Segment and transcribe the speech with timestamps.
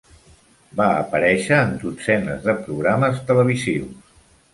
[0.77, 4.11] Va aparèixer en dotzenes de programes televisius.